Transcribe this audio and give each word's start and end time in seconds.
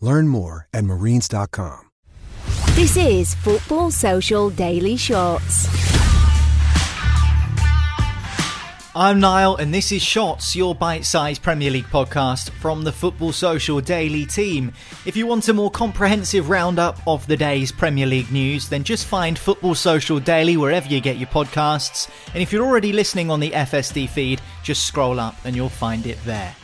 Learn 0.00 0.28
more 0.28 0.66
at 0.72 0.84
marines.com. 0.84 1.90
This 2.74 2.96
is 2.96 3.34
Football 3.34 3.90
Social 3.90 4.48
Daily 4.48 4.96
Shots. 4.96 5.68
I'm 8.94 9.20
Niall, 9.20 9.56
and 9.56 9.72
this 9.72 9.92
is 9.92 10.02
Shots, 10.02 10.56
your 10.56 10.74
bite 10.74 11.04
sized 11.04 11.42
Premier 11.42 11.70
League 11.70 11.84
podcast 11.84 12.50
from 12.50 12.82
the 12.82 12.90
Football 12.90 13.32
Social 13.32 13.80
Daily 13.80 14.26
team. 14.26 14.72
If 15.04 15.16
you 15.16 15.26
want 15.26 15.48
a 15.48 15.52
more 15.52 15.70
comprehensive 15.70 16.48
roundup 16.48 16.98
of 17.06 17.26
the 17.26 17.36
day's 17.36 17.70
Premier 17.70 18.06
League 18.06 18.32
news, 18.32 18.68
then 18.68 18.82
just 18.82 19.06
find 19.06 19.38
Football 19.38 19.74
Social 19.74 20.18
Daily 20.18 20.56
wherever 20.56 20.88
you 20.88 21.00
get 21.00 21.18
your 21.18 21.28
podcasts. 21.28 22.08
And 22.34 22.42
if 22.42 22.52
you're 22.52 22.66
already 22.66 22.92
listening 22.92 23.30
on 23.30 23.38
the 23.38 23.50
FSD 23.50 24.08
feed, 24.08 24.40
just 24.62 24.86
scroll 24.86 25.20
up 25.20 25.36
and 25.44 25.54
you'll 25.54 25.68
find 25.68 26.06
it 26.06 26.18
there. 26.24 26.54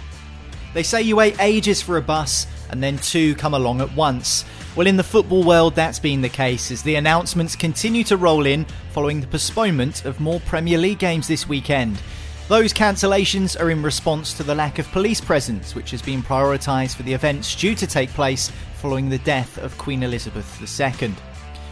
They 0.74 0.82
say 0.82 1.02
you 1.02 1.16
wait 1.16 1.40
ages 1.40 1.80
for 1.80 1.96
a 1.96 2.02
bus, 2.02 2.46
and 2.70 2.82
then 2.82 2.98
two 2.98 3.34
come 3.36 3.54
along 3.54 3.80
at 3.80 3.94
once. 3.94 4.44
Well, 4.74 4.86
in 4.86 4.96
the 4.96 5.02
football 5.02 5.42
world, 5.42 5.74
that's 5.74 5.98
been 5.98 6.20
the 6.20 6.28
case 6.28 6.70
as 6.70 6.82
the 6.82 6.96
announcements 6.96 7.56
continue 7.56 8.04
to 8.04 8.16
roll 8.16 8.46
in 8.46 8.66
following 8.92 9.20
the 9.20 9.26
postponement 9.26 10.04
of 10.04 10.20
more 10.20 10.40
Premier 10.40 10.78
League 10.78 10.98
games 10.98 11.28
this 11.28 11.48
weekend. 11.48 12.00
Those 12.48 12.72
cancellations 12.72 13.60
are 13.60 13.70
in 13.70 13.82
response 13.82 14.32
to 14.34 14.42
the 14.42 14.54
lack 14.54 14.78
of 14.78 14.86
police 14.92 15.20
presence, 15.20 15.74
which 15.74 15.90
has 15.90 16.00
been 16.00 16.22
prioritised 16.22 16.94
for 16.94 17.02
the 17.02 17.12
events 17.12 17.56
due 17.56 17.74
to 17.74 17.86
take 17.86 18.10
place 18.10 18.52
following 18.74 19.08
the 19.08 19.18
death 19.18 19.58
of 19.58 19.76
Queen 19.78 20.02
Elizabeth 20.02 20.60
II. 20.80 21.12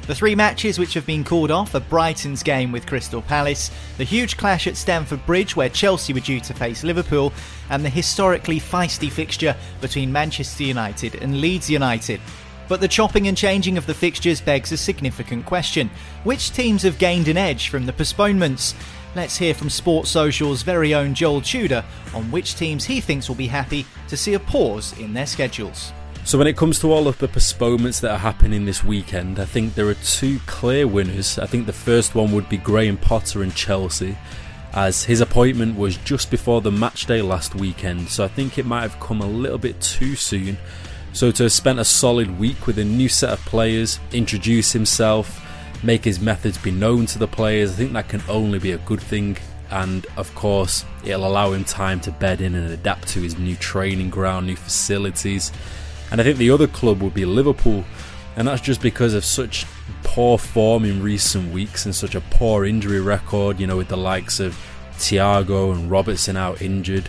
The 0.06 0.15
three 0.15 0.34
matches 0.34 0.78
which 0.78 0.92
have 0.92 1.06
been 1.06 1.25
called 1.25 1.50
off 1.50 1.75
are 1.75 1.81
Brighton's 1.81 2.42
game 2.42 2.72
with 2.72 2.87
Crystal 2.87 3.22
Palace, 3.22 3.70
the 3.97 4.04
huge 4.04 4.37
clash 4.37 4.66
at 4.66 4.76
Stamford 4.76 5.25
Bridge 5.25 5.56
where 5.56 5.70
Chelsea 5.70 6.12
were 6.12 6.20
due 6.20 6.41
to 6.41 6.53
face 6.53 6.84
Liverpool, 6.84 7.32
and 7.70 7.82
the 7.82 7.88
historically 7.88 8.60
feisty 8.60 9.10
fixture 9.10 9.56
between 9.81 10.12
Manchester 10.12 10.65
United 10.65 11.15
and 11.22 11.41
Leeds 11.41 11.70
United. 11.70 12.20
But 12.69 12.82
the 12.82 12.88
chopping 12.88 13.28
and 13.28 13.37
changing 13.37 13.78
of 13.78 13.87
the 13.87 13.94
fixtures 13.94 14.42
begs 14.42 14.72
a 14.72 14.76
significant 14.76 15.47
question. 15.47 15.91
Which 16.22 16.50
teams 16.50 16.82
have 16.82 16.98
gained 16.98 17.28
an 17.28 17.38
edge 17.38 17.71
from 17.71 17.86
the 17.86 17.92
postponements? 17.94 18.75
Let's 19.16 19.38
hear 19.38 19.54
from 19.54 19.71
Sports 19.71 20.10
Social's 20.10 20.62
very 20.62 20.92
own 20.92 21.15
Joel 21.15 21.41
Tudor 21.41 21.82
on 22.12 22.31
which 22.31 22.56
teams 22.56 22.84
he 22.84 23.00
thinks 23.00 23.26
will 23.26 23.36
be 23.36 23.47
happy 23.47 23.86
to 24.09 24.19
see 24.19 24.34
a 24.34 24.38
pause 24.38 24.92
in 24.98 25.15
their 25.15 25.26
schedules. 25.26 25.94
So, 26.26 26.38
when 26.38 26.46
it 26.46 26.56
comes 26.56 26.78
to 26.78 26.90
all 26.90 27.06
of 27.06 27.18
the 27.18 27.28
postponements 27.28 28.00
that 28.00 28.10
are 28.10 28.18
happening 28.18 28.64
this 28.64 28.82
weekend, 28.82 29.38
I 29.38 29.44
think 29.44 29.74
there 29.74 29.88
are 29.88 29.94
two 29.94 30.38
clear 30.46 30.86
winners. 30.86 31.38
I 31.38 31.44
think 31.44 31.66
the 31.66 31.72
first 31.74 32.14
one 32.14 32.32
would 32.32 32.48
be 32.48 32.56
Graham 32.56 32.96
Potter 32.96 33.42
and 33.42 33.54
Chelsea, 33.54 34.16
as 34.72 35.04
his 35.04 35.20
appointment 35.20 35.76
was 35.76 35.98
just 35.98 36.30
before 36.30 36.62
the 36.62 36.72
match 36.72 37.04
day 37.04 37.20
last 37.20 37.54
weekend, 37.54 38.08
so 38.08 38.24
I 38.24 38.28
think 38.28 38.56
it 38.56 38.64
might 38.64 38.80
have 38.80 38.98
come 39.00 39.20
a 39.20 39.26
little 39.26 39.58
bit 39.58 39.78
too 39.82 40.16
soon. 40.16 40.56
So, 41.12 41.30
to 41.30 41.42
have 41.42 41.52
spent 41.52 41.78
a 41.78 41.84
solid 41.84 42.38
week 42.38 42.66
with 42.66 42.78
a 42.78 42.84
new 42.84 43.10
set 43.10 43.30
of 43.30 43.41
players, 43.41 44.00
introduce 44.10 44.72
himself, 44.72 45.46
make 45.84 46.04
his 46.04 46.20
methods 46.20 46.56
be 46.56 46.70
known 46.70 47.04
to 47.06 47.18
the 47.18 47.28
players, 47.28 47.72
I 47.72 47.74
think 47.74 47.92
that 47.92 48.08
can 48.08 48.22
only 48.30 48.58
be 48.58 48.72
a 48.72 48.78
good 48.78 49.02
thing. 49.02 49.36
And 49.70 50.06
of 50.16 50.34
course, 50.34 50.86
it'll 51.04 51.26
allow 51.26 51.52
him 51.52 51.64
time 51.64 52.00
to 52.00 52.10
bed 52.10 52.41
in 52.41 52.54
and 52.54 52.70
adapt 52.70 53.08
to 53.08 53.20
his 53.20 53.38
new 53.38 53.56
training 53.56 54.08
ground, 54.08 54.46
new 54.46 54.56
facilities. 54.56 55.52
And 56.10 56.20
I 56.20 56.25
think 56.25 56.38
the 56.38 56.50
other 56.50 56.66
club 56.66 57.03
would 57.03 57.15
be 57.15 57.25
Liverpool, 57.25 57.84
and 58.37 58.47
that's 58.48 58.60
just 58.60 58.81
because 58.81 59.15
of 59.15 59.25
such 59.25 59.66
poor 60.03 60.38
form 60.38 60.84
in 60.84 61.03
recent 61.03 61.53
weeks 61.53 61.84
and 61.84 61.94
such 61.94 62.15
a 62.15 62.20
poor 62.20 62.65
injury 62.65 63.00
record, 63.00 63.59
you 63.59 63.66
know, 63.66 63.76
with 63.76 63.88
the 63.88 63.97
likes 63.97 64.41
of 64.41 64.56
Thiago 64.92 65.72
and 65.75 65.91
Robertson 65.91 66.37
out 66.37 66.62
injured. 66.62 67.09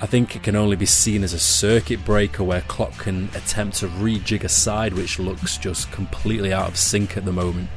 I 0.00 0.06
think 0.06 0.34
it 0.34 0.42
can 0.42 0.56
only 0.56 0.74
be 0.74 0.86
seen 0.86 1.22
as 1.22 1.32
a 1.32 1.38
circuit 1.38 2.04
breaker 2.04 2.42
where 2.42 2.62
Klopp 2.62 2.98
can 2.98 3.28
attempt 3.36 3.76
to 3.78 3.88
rejig 3.88 4.42
a 4.42 4.48
side 4.48 4.94
which 4.94 5.20
looks 5.20 5.56
just 5.56 5.92
completely 5.92 6.52
out 6.52 6.68
of 6.68 6.76
sync 6.76 7.16
at 7.16 7.24
the 7.24 7.32
moment. 7.32 7.68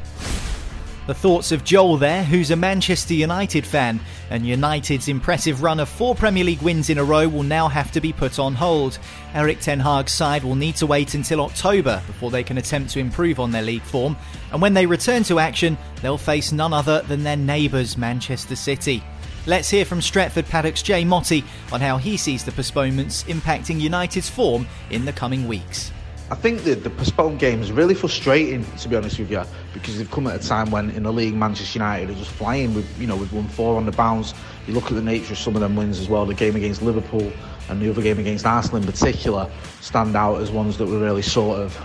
The 1.08 1.14
thoughts 1.14 1.52
of 1.52 1.64
Joel 1.64 1.98
there, 1.98 2.24
who's 2.24 2.50
a 2.50 2.56
Manchester 2.56 3.14
United 3.14 3.64
fan, 3.64 4.00
and 4.32 4.44
United's 4.44 5.08
impressive 5.08 5.62
run 5.62 5.80
of 5.80 5.88
four 5.88 6.16
Premier 6.16 6.44
League 6.44 6.64
wins 6.64 6.90
in 6.90 6.98
a 6.98 7.04
row 7.04 7.28
will 7.28 7.44
now 7.44 7.68
have 7.68 7.92
to 7.92 8.02
be 8.02 8.12
put 8.12 8.40
on 8.40 8.56
hold. 8.56 8.98
Erik 9.36 9.60
Ten 9.60 9.80
Hag's 9.80 10.14
side 10.14 10.44
will 10.44 10.56
need 10.56 10.76
to 10.78 10.88
wait 10.88 11.14
until 11.14 11.42
October 11.42 12.02
before 12.08 12.32
they 12.32 12.42
can 12.42 12.58
attempt 12.58 12.90
to 12.94 13.00
improve 13.00 13.40
on 13.40 13.52
their 13.52 13.62
league 13.62 13.84
form, 13.84 14.18
and 14.52 14.60
when 14.60 14.74
they 14.74 14.88
return 14.88 15.22
to 15.26 15.38
action, 15.38 15.78
they'll 16.02 16.18
face 16.18 16.52
none 16.52 16.74
other 16.74 17.04
than 17.04 17.24
their 17.24 17.38
neighbours, 17.38 18.00
Manchester 18.00 18.56
City. 18.56 19.04
Let's 19.46 19.70
hear 19.70 19.86
from 19.86 20.00
Stretford 20.00 20.50
Paddock's 20.50 20.82
Jay 20.82 21.06
Motty 21.06 21.44
on 21.72 21.82
how 21.82 21.98
he 21.98 22.18
sees 22.18 22.44
the 22.44 22.52
postponements 22.52 23.24
impacting 23.26 23.80
United's 23.80 24.28
form 24.28 24.66
in 24.90 25.06
the 25.06 25.14
coming 25.14 25.48
weeks. 25.48 25.92
I 26.32 26.34
think 26.36 26.64
the, 26.64 26.74
the 26.74 26.90
postponed 26.90 27.38
game 27.38 27.62
is 27.62 27.72
really 27.72 27.94
frustrating, 27.94 28.66
to 28.78 28.90
be 28.90 28.96
honest 28.96 29.20
with 29.20 29.30
you, 29.30 29.44
because 29.76 30.00
they've 30.00 30.10
come 30.10 30.26
at 30.26 30.44
a 30.44 30.48
time 30.48 30.72
when 30.72 30.90
in 30.90 31.04
the 31.04 31.14
league 31.14 31.36
Manchester 31.36 31.78
United 31.78 32.10
are 32.10 32.16
just 32.16 32.32
flying. 32.32 32.74
With 32.74 33.00
you 33.00 33.06
know, 33.06 33.16
we've 33.16 33.32
won 33.32 33.48
four 33.48 33.78
on 33.78 33.86
the 33.86 33.92
bounce. 33.92 34.34
You 34.66 34.74
look 34.74 34.86
at 34.86 34.96
the 34.96 35.04
nature 35.04 35.34
of 35.34 35.38
some 35.38 35.56
of 35.56 35.62
them 35.62 35.76
wins 35.76 36.00
as 36.00 36.10
well. 36.10 36.26
The 36.26 36.34
game 36.34 36.56
against 36.56 36.82
Liverpool 36.82 37.32
and 37.70 37.80
the 37.80 37.90
other 37.92 38.02
game 38.02 38.18
against 38.18 38.46
Arsenal 38.46 38.78
in 38.78 38.86
particular 38.86 39.52
stand 39.82 40.16
out 40.16 40.42
as 40.42 40.50
ones 40.50 40.78
that 40.80 40.88
were 40.88 40.98
really 40.98 41.22
sort 41.22 41.60
of 41.60 41.78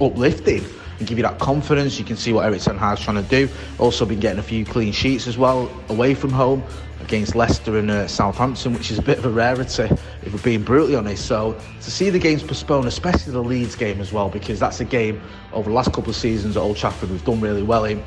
uplifting 0.00 0.64
and 1.02 1.08
give 1.08 1.18
you 1.18 1.24
that 1.24 1.40
confidence. 1.40 1.98
You 1.98 2.04
can 2.04 2.16
see 2.16 2.32
what 2.32 2.44
Erik 2.44 2.60
Ten 2.60 2.78
Hag's 2.78 3.00
trying 3.00 3.16
to 3.16 3.28
do. 3.28 3.48
Also 3.78 4.06
been 4.06 4.20
getting 4.20 4.38
a 4.38 4.42
few 4.42 4.64
clean 4.64 4.92
sheets 4.92 5.26
as 5.26 5.36
well 5.36 5.68
away 5.88 6.14
from 6.14 6.30
home 6.30 6.62
against 7.00 7.34
Leicester 7.34 7.76
and 7.76 7.90
uh, 7.90 8.06
Southampton, 8.06 8.72
which 8.72 8.92
is 8.92 8.98
a 8.98 9.02
bit 9.02 9.18
of 9.18 9.24
a 9.24 9.30
rarity, 9.30 9.82
if 10.22 10.32
we're 10.32 10.38
being 10.42 10.62
brutally 10.62 10.94
honest. 10.94 11.26
So 11.26 11.58
to 11.80 11.90
see 11.90 12.08
the 12.08 12.20
games 12.20 12.44
postponed, 12.44 12.86
especially 12.86 13.32
the 13.32 13.42
Leeds 13.42 13.74
game 13.74 14.00
as 14.00 14.12
well, 14.12 14.28
because 14.28 14.60
that's 14.60 14.78
a 14.78 14.84
game 14.84 15.20
over 15.52 15.68
the 15.68 15.74
last 15.74 15.92
couple 15.92 16.10
of 16.10 16.16
seasons 16.16 16.56
at 16.56 16.60
Old 16.60 16.76
Trafford 16.76 17.10
we've 17.10 17.24
done 17.24 17.40
really 17.40 17.64
well 17.64 17.84
in. 17.84 18.00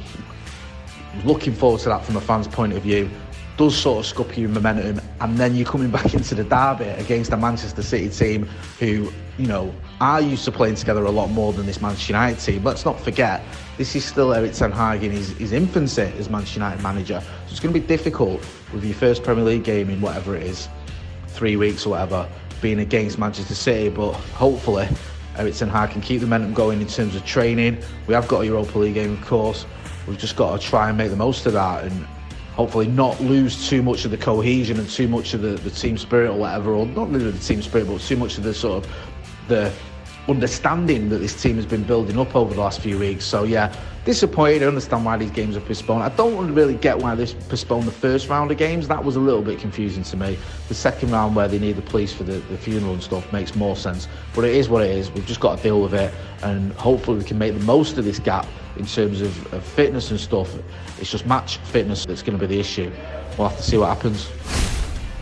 Looking 1.25 1.53
forward 1.53 1.81
to 1.81 1.89
that 1.89 2.05
from 2.05 2.15
a 2.15 2.21
fan's 2.21 2.47
point 2.47 2.71
of 2.71 2.81
view. 2.81 3.09
Does 3.57 3.75
sort 3.75 3.99
of 3.99 4.05
scup 4.05 4.37
your 4.37 4.49
momentum, 4.49 5.01
and 5.19 5.37
then 5.37 5.53
you're 5.55 5.67
coming 5.67 5.91
back 5.91 6.13
into 6.13 6.33
the 6.33 6.45
derby 6.45 6.85
against 6.85 7.33
a 7.33 7.37
Manchester 7.37 7.83
City 7.83 8.07
team 8.07 8.49
who, 8.79 9.11
you 9.37 9.47
know, 9.47 9.73
are 10.01 10.21
used 10.21 10.43
to 10.45 10.51
playing 10.51 10.75
together 10.75 11.05
a 11.05 11.11
lot 11.11 11.29
more 11.29 11.53
than 11.53 11.65
this 11.65 11.81
Manchester 11.81 12.13
United 12.13 12.39
team. 12.39 12.63
Let's 12.63 12.85
not 12.85 12.99
forget, 12.99 13.43
this 13.77 13.95
is 13.95 14.03
still 14.03 14.33
Erik 14.33 14.53
Ten 14.53 14.71
Hag 14.71 15.03
in 15.03 15.11
his, 15.11 15.29
his 15.37 15.51
infancy 15.53 16.11
as 16.17 16.29
Manchester 16.29 16.59
United 16.59 16.83
manager. 16.83 17.21
So 17.21 17.51
it's 17.51 17.59
going 17.59 17.73
to 17.73 17.79
be 17.79 17.85
difficult 17.85 18.45
with 18.73 18.83
your 18.83 18.93
first 18.93 19.23
Premier 19.23 19.45
League 19.45 19.63
game 19.63 19.89
in 19.89 20.01
whatever 20.01 20.35
it 20.35 20.43
is, 20.43 20.67
three 21.27 21.55
weeks 21.55 21.85
or 21.85 21.91
whatever, 21.91 22.29
being 22.61 22.79
against 22.79 23.17
Manchester 23.17 23.55
City. 23.55 23.89
But 23.89 24.13
hopefully, 24.13 24.87
Erik 25.37 25.55
Ten 25.55 25.69
Hag 25.69 25.91
can 25.91 26.01
keep 26.01 26.19
the 26.19 26.27
momentum 26.27 26.53
going 26.53 26.81
in 26.81 26.87
terms 26.87 27.15
of 27.15 27.25
training. 27.25 27.77
We 28.07 28.13
have 28.13 28.27
got 28.27 28.41
a 28.41 28.45
Europa 28.45 28.77
League 28.77 28.95
game, 28.95 29.13
of 29.13 29.25
course. 29.25 29.65
We've 30.07 30.17
just 30.17 30.35
got 30.35 30.59
to 30.59 30.65
try 30.65 30.89
and 30.89 30.97
make 30.97 31.09
the 31.09 31.15
most 31.15 31.45
of 31.45 31.53
that. 31.53 31.85
And 31.85 32.05
hopefully 32.53 32.87
not 32.87 33.19
lose 33.21 33.69
too 33.69 33.81
much 33.81 34.05
of 34.05 34.11
the 34.11 34.17
cohesion 34.17 34.79
and 34.79 34.89
too 34.89 35.07
much 35.07 35.33
of 35.33 35.41
the, 35.41 35.55
the 35.55 35.69
team 35.69 35.97
spirit 35.97 36.29
or 36.29 36.37
whatever, 36.37 36.73
or 36.73 36.85
not 36.85 37.09
really 37.11 37.31
the 37.31 37.39
team 37.39 37.61
spirit, 37.61 37.87
but 37.87 37.99
too 38.01 38.15
much 38.15 38.37
of 38.37 38.43
the 38.43 38.53
sort 38.53 38.83
of 38.83 38.91
the 39.47 39.71
understanding 40.27 41.09
that 41.09 41.17
this 41.17 41.39
team 41.39 41.55
has 41.55 41.65
been 41.65 41.83
building 41.83 42.17
up 42.17 42.35
over 42.35 42.53
the 42.53 42.59
last 42.59 42.81
few 42.81 42.97
weeks. 42.97 43.25
So 43.25 43.43
yeah, 43.43 43.73
disappointed. 44.05 44.63
I 44.63 44.67
understand 44.67 45.05
why 45.05 45.17
these 45.17 45.31
games 45.31 45.55
are 45.55 45.61
postponed. 45.61 46.03
I 46.03 46.09
don't 46.09 46.53
really 46.53 46.75
get 46.75 46.97
why 46.97 47.15
they 47.15 47.25
postponed 47.25 47.85
the 47.85 47.91
first 47.91 48.27
round 48.27 48.51
of 48.51 48.57
games. 48.57 48.87
That 48.87 49.03
was 49.03 49.15
a 49.15 49.19
little 49.19 49.41
bit 49.41 49.59
confusing 49.59 50.03
to 50.03 50.17
me. 50.17 50.37
The 50.67 50.73
second 50.73 51.11
round 51.11 51.35
where 51.35 51.47
they 51.47 51.59
need 51.59 51.75
the 51.75 51.81
police 51.83 52.13
for 52.13 52.23
the, 52.23 52.33
the 52.33 52.57
funeral 52.57 52.93
and 52.93 53.03
stuff 53.03 53.31
makes 53.31 53.55
more 53.55 53.75
sense. 53.75 54.07
But 54.33 54.45
it 54.45 54.55
is 54.55 54.67
what 54.69 54.83
it 54.83 54.91
is. 54.91 55.11
We've 55.11 55.25
just 55.25 55.39
got 55.39 55.57
to 55.57 55.63
deal 55.63 55.81
with 55.81 55.93
it 55.93 56.13
and 56.41 56.73
hopefully 56.73 57.17
we 57.19 57.23
can 57.23 57.37
make 57.37 57.53
the 57.53 57.63
most 57.63 57.97
of 57.97 58.05
this 58.05 58.19
gap 58.19 58.47
in 58.77 58.85
terms 58.85 59.21
of, 59.21 59.53
of 59.53 59.63
fitness 59.63 60.11
and 60.11 60.19
stuff. 60.19 60.53
It's 60.99 61.11
just 61.11 61.25
match 61.25 61.57
fitness 61.57 62.05
that's 62.05 62.23
going 62.23 62.37
to 62.37 62.47
be 62.47 62.53
the 62.55 62.59
issue. 62.59 62.91
We'll 63.37 63.49
have 63.49 63.57
to 63.57 63.63
see 63.63 63.77
what 63.77 63.87
happens. 63.87 64.29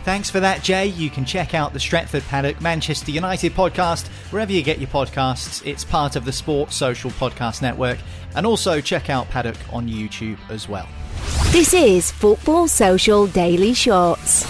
Thanks 0.04 0.28
for 0.28 0.38
that, 0.40 0.62
Jay. 0.62 0.86
You 0.88 1.08
can 1.08 1.24
check 1.24 1.54
out 1.54 1.72
the 1.72 1.78
Stretford 1.78 2.28
Paddock 2.28 2.60
Manchester 2.60 3.10
United 3.10 3.54
podcast 3.54 4.08
wherever 4.30 4.52
you 4.52 4.62
get 4.62 4.78
your 4.78 4.90
podcasts. 4.90 5.66
It's 5.66 5.82
part 5.82 6.14
of 6.14 6.26
the 6.26 6.32
Sports 6.32 6.76
Social 6.76 7.10
Podcast 7.12 7.62
Network. 7.62 7.96
And 8.36 8.44
also 8.44 8.82
check 8.82 9.08
out 9.08 9.30
Paddock 9.30 9.56
on 9.72 9.88
YouTube 9.88 10.36
as 10.50 10.68
well. 10.68 10.86
This 11.52 11.72
is 11.72 12.10
Football 12.10 12.68
Social 12.68 13.26
Daily 13.26 13.72
Shots. 13.72 14.44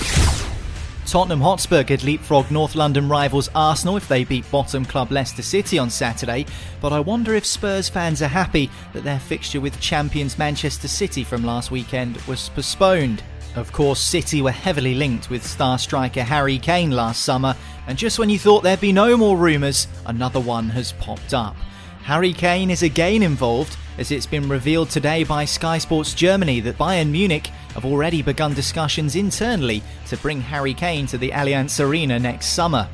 Tottenham 1.07 1.43
Hotspur 1.43 1.85
could 1.85 2.03
leapfrog 2.03 2.51
North 2.51 2.75
London 2.75 3.09
rivals 3.09 3.49
Arsenal 3.55 3.97
if 3.97 4.09
they 4.09 4.25
beat 4.25 4.51
bottom 4.51 4.85
club 4.85 5.13
Leicester 5.13 5.43
City 5.43 5.79
on 5.79 5.89
Saturday, 5.89 6.47
but 6.81 6.93
I 6.93 6.99
wonder 6.99 7.35
if 7.35 7.47
Spurs 7.47 7.89
fans 7.89 8.23
are 8.23 8.29
happy 8.29 8.71
that 8.95 9.05
their 9.05 9.21
fixture 9.21 9.61
with 9.61 9.79
champions 9.81 10.39
Manchester 10.39 10.89
City 10.89 11.23
from 11.23 11.45
last 11.45 11.71
weekend 11.71 12.17
was 12.23 12.49
postponed. 12.49 13.23
Of 13.57 13.71
course, 13.73 14.01
City 14.01 14.43
were 14.43 14.51
heavily 14.51 14.95
linked 14.95 15.31
with 15.31 15.47
star 15.47 15.79
striker 15.79 16.25
Harry 16.25 16.59
Kane 16.59 16.91
last 16.91 17.23
summer, 17.23 17.55
and 17.87 17.97
just 17.97 18.19
when 18.19 18.29
you 18.29 18.39
thought 18.39 18.65
there'd 18.65 18.81
be 18.81 18.93
no 18.93 19.17
more 19.17 19.37
rumours, 19.37 19.87
another 20.07 20.41
one 20.41 20.69
has 20.71 20.93
popped 20.93 21.33
up. 21.33 21.55
Harry 22.03 22.33
Kane 22.33 22.69
is 22.69 22.83
again 22.83 23.23
involved, 23.23 23.77
as 23.97 24.11
it's 24.11 24.27
been 24.27 24.49
revealed 24.49 24.91
today 24.91 25.23
by 25.23 25.45
Sky 25.45 25.79
Sports 25.79 26.15
Germany 26.15 26.59
that 26.61 26.79
Bayern 26.79 27.11
Munich 27.11 27.47
have 27.75 27.85
already 27.85 28.23
begun 28.23 28.55
discussions 28.55 29.15
internally 29.15 29.85
to 30.09 30.17
bring 30.17 30.41
Harry 30.41 30.75
Kane 30.75 31.07
to 31.07 31.17
the 31.17 31.31
Allianz 31.31 31.79
Arena 31.79 32.19
next 32.19 32.47
summer. 32.47 32.89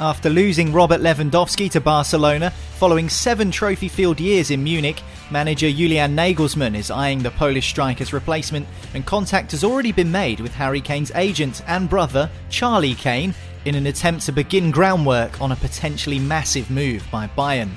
After 0.00 0.30
losing 0.30 0.72
Robert 0.72 1.00
Lewandowski 1.00 1.68
to 1.72 1.80
Barcelona 1.80 2.52
following 2.76 3.08
seven 3.08 3.50
trophy 3.50 3.88
filled 3.88 4.20
years 4.20 4.52
in 4.52 4.62
Munich, 4.62 5.02
manager 5.28 5.68
Julian 5.72 6.14
Nagelsmann 6.14 6.76
is 6.76 6.88
eyeing 6.88 7.18
the 7.18 7.32
Polish 7.32 7.68
striker's 7.68 8.12
replacement, 8.12 8.64
and 8.94 9.04
contact 9.04 9.50
has 9.50 9.64
already 9.64 9.90
been 9.90 10.12
made 10.12 10.38
with 10.38 10.54
Harry 10.54 10.80
Kane's 10.80 11.10
agent 11.16 11.62
and 11.66 11.90
brother, 11.90 12.30
Charlie 12.48 12.94
Kane, 12.94 13.34
in 13.64 13.74
an 13.74 13.88
attempt 13.88 14.24
to 14.26 14.32
begin 14.32 14.70
groundwork 14.70 15.40
on 15.40 15.50
a 15.50 15.56
potentially 15.56 16.20
massive 16.20 16.70
move 16.70 17.04
by 17.10 17.26
Bayern. 17.36 17.70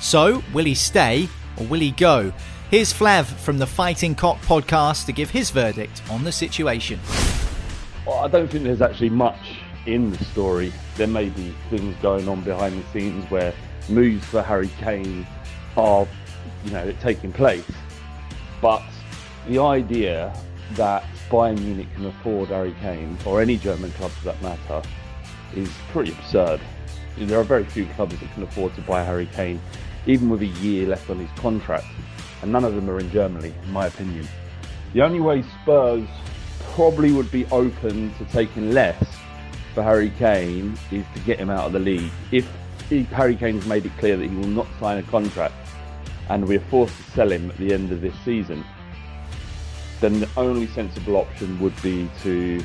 So, 0.00 0.42
will 0.52 0.64
he 0.64 0.74
stay 0.74 1.28
or 1.56 1.66
will 1.66 1.78
he 1.78 1.92
go? 1.92 2.32
Here's 2.72 2.92
Flav 2.92 3.26
from 3.26 3.58
the 3.58 3.66
Fighting 3.66 4.16
Cock 4.16 4.40
podcast 4.40 5.06
to 5.06 5.12
give 5.12 5.30
his 5.30 5.50
verdict 5.50 6.02
on 6.10 6.24
the 6.24 6.32
situation. 6.32 6.98
Well, 8.04 8.18
I 8.18 8.26
don't 8.26 8.50
think 8.50 8.64
there's 8.64 8.82
actually 8.82 9.10
much 9.10 9.60
in 9.86 10.10
the 10.10 10.24
story. 10.24 10.72
There 10.96 11.06
may 11.06 11.28
be 11.28 11.54
things 11.70 11.96
going 12.02 12.28
on 12.28 12.42
behind 12.42 12.82
the 12.82 12.86
scenes 12.92 13.30
where 13.30 13.54
moves 13.88 14.24
for 14.26 14.42
Harry 14.42 14.70
Kane 14.78 15.26
are, 15.76 16.06
you 16.64 16.70
know, 16.70 16.92
taking 17.00 17.32
place. 17.32 17.70
But 18.60 18.82
the 19.48 19.58
idea 19.58 20.34
that 20.74 21.04
Bayern 21.30 21.60
Munich 21.60 21.88
can 21.94 22.06
afford 22.06 22.48
Harry 22.48 22.74
Kane, 22.80 23.16
or 23.24 23.40
any 23.40 23.56
German 23.56 23.90
club 23.92 24.10
for 24.10 24.26
that 24.26 24.42
matter, 24.42 24.82
is 25.54 25.70
pretty 25.90 26.12
absurd. 26.12 26.60
There 27.16 27.38
are 27.38 27.44
very 27.44 27.64
few 27.64 27.86
clubs 27.86 28.18
that 28.20 28.32
can 28.32 28.42
afford 28.42 28.74
to 28.76 28.80
buy 28.82 29.02
Harry 29.02 29.28
Kane, 29.34 29.60
even 30.06 30.30
with 30.30 30.42
a 30.42 30.46
year 30.46 30.86
left 30.86 31.10
on 31.10 31.18
his 31.18 31.30
contract, 31.38 31.86
and 32.42 32.52
none 32.52 32.64
of 32.64 32.74
them 32.74 32.88
are 32.88 32.98
in 32.98 33.10
Germany, 33.10 33.52
in 33.64 33.72
my 33.72 33.86
opinion. 33.86 34.26
The 34.92 35.02
only 35.02 35.20
way 35.20 35.42
Spurs 35.62 36.08
probably 36.72 37.12
would 37.12 37.30
be 37.30 37.46
open 37.46 38.14
to 38.14 38.24
taking 38.26 38.70
less 38.72 39.02
for 39.74 39.82
Harry 39.82 40.10
Kane 40.18 40.76
is 40.90 41.04
to 41.14 41.20
get 41.20 41.38
him 41.38 41.50
out 41.50 41.66
of 41.66 41.72
the 41.72 41.78
league. 41.78 42.10
If 42.32 42.48
Harry 43.10 43.36
Kane 43.36 43.54
has 43.54 43.66
made 43.66 43.86
it 43.86 43.92
clear 43.98 44.16
that 44.16 44.28
he 44.28 44.34
will 44.34 44.46
not 44.46 44.66
sign 44.78 44.98
a 44.98 45.02
contract 45.04 45.54
and 46.28 46.46
we're 46.46 46.60
forced 46.60 46.96
to 46.96 47.02
sell 47.12 47.30
him 47.30 47.50
at 47.50 47.56
the 47.56 47.72
end 47.72 47.92
of 47.92 48.00
this 48.00 48.14
season, 48.24 48.64
then 50.00 50.20
the 50.20 50.28
only 50.36 50.66
sensible 50.68 51.16
option 51.16 51.58
would 51.60 51.80
be 51.82 52.08
to 52.22 52.62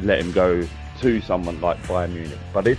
let 0.00 0.18
him 0.20 0.32
go 0.32 0.66
to 1.00 1.20
someone 1.20 1.60
like 1.60 1.80
Bayern 1.84 2.12
Munich. 2.12 2.38
But 2.52 2.66
if 2.66 2.78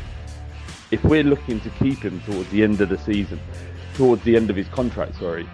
if 0.91 1.03
we're 1.05 1.23
looking 1.23 1.59
to 1.61 1.69
keep 1.71 1.99
him 1.99 2.21
towards 2.21 2.49
the 2.49 2.63
end 2.63 2.81
of 2.81 2.89
the 2.89 2.97
season, 2.97 3.39
towards 3.93 4.23
the 4.23 4.35
end 4.35 4.49
of 4.49 4.55
his 4.57 4.67
contract, 4.67 5.15
sorry, 5.19 5.47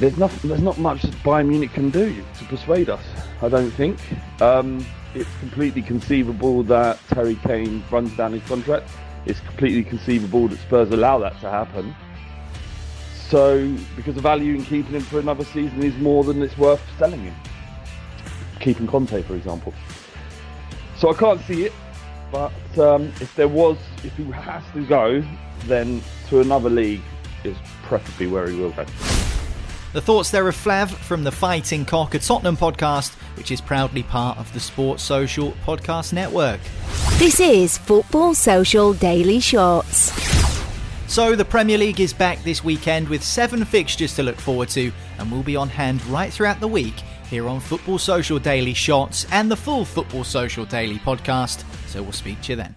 there's 0.00 0.16
not 0.16 0.30
there's 0.42 0.62
not 0.62 0.78
much 0.78 1.02
that 1.02 1.12
Bayern 1.22 1.48
Munich 1.48 1.72
can 1.72 1.90
do 1.90 2.24
to 2.38 2.44
persuade 2.46 2.88
us. 2.88 3.04
I 3.42 3.48
don't 3.48 3.70
think. 3.70 3.98
Um, 4.40 4.84
it's 5.14 5.28
completely 5.40 5.82
conceivable 5.82 6.62
that 6.64 6.98
Harry 7.10 7.34
Kane 7.36 7.84
runs 7.90 8.16
down 8.16 8.32
his 8.32 8.42
contract. 8.44 8.88
It's 9.26 9.40
completely 9.40 9.84
conceivable 9.84 10.48
that 10.48 10.58
Spurs 10.60 10.90
allow 10.90 11.18
that 11.18 11.38
to 11.40 11.50
happen. 11.50 11.94
So, 13.28 13.76
because 13.96 14.14
the 14.14 14.20
value 14.20 14.54
in 14.54 14.64
keeping 14.64 14.92
him 14.92 15.02
for 15.02 15.18
another 15.18 15.44
season 15.44 15.82
is 15.82 15.94
more 15.96 16.24
than 16.24 16.42
it's 16.42 16.56
worth 16.56 16.82
selling 16.98 17.20
him. 17.20 17.34
Keeping 18.60 18.86
Conte, 18.86 19.22
for 19.22 19.34
example. 19.34 19.74
So 20.96 21.10
I 21.10 21.14
can't 21.14 21.40
see 21.42 21.64
it, 21.64 21.72
but 22.32 22.52
um, 22.78 23.12
if 23.20 23.34
there 23.34 23.48
was, 23.48 23.78
if 24.04 24.16
he 24.16 24.24
has 24.30 24.62
to 24.74 24.86
go, 24.86 25.22
then 25.64 26.02
to 26.28 26.40
another 26.40 26.70
league 26.70 27.02
is 27.44 27.56
preferably 27.82 28.26
where 28.26 28.48
he 28.48 28.56
will 28.58 28.70
go. 28.72 28.86
The 29.92 30.00
thoughts 30.00 30.30
there 30.30 30.46
of 30.46 30.54
Flav 30.54 30.90
from 30.90 31.24
the 31.24 31.32
Fighting 31.32 31.84
Cock, 31.84 32.14
a 32.14 32.20
Tottenham 32.20 32.56
podcast, 32.56 33.12
which 33.36 33.50
is 33.50 33.60
proudly 33.60 34.04
part 34.04 34.38
of 34.38 34.52
the 34.52 34.60
Sports 34.60 35.02
Social 35.02 35.50
Podcast 35.66 36.12
Network. 36.12 36.60
This 37.18 37.40
is 37.40 37.76
Football 37.76 38.36
Social 38.36 38.92
Daily 38.92 39.40
Shots. 39.40 40.12
So, 41.08 41.34
the 41.34 41.44
Premier 41.44 41.76
League 41.76 41.98
is 41.98 42.12
back 42.12 42.40
this 42.44 42.62
weekend 42.62 43.08
with 43.08 43.24
seven 43.24 43.64
fixtures 43.64 44.14
to 44.14 44.22
look 44.22 44.36
forward 44.36 44.68
to, 44.70 44.92
and 45.18 45.32
we'll 45.32 45.42
be 45.42 45.56
on 45.56 45.68
hand 45.68 46.06
right 46.06 46.32
throughout 46.32 46.60
the 46.60 46.68
week 46.68 46.94
here 47.28 47.48
on 47.48 47.58
Football 47.58 47.98
Social 47.98 48.38
Daily 48.38 48.74
Shots 48.74 49.26
and 49.32 49.50
the 49.50 49.56
full 49.56 49.84
Football 49.84 50.22
Social 50.22 50.64
Daily 50.64 50.98
podcast. 50.98 51.64
So, 51.88 52.00
we'll 52.00 52.12
speak 52.12 52.40
to 52.42 52.52
you 52.52 52.56
then. 52.56 52.76